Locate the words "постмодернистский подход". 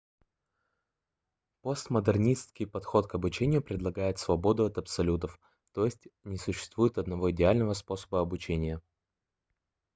1.61-3.05